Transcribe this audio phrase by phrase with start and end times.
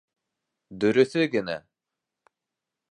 [0.85, 1.59] Дөрөҫө генә...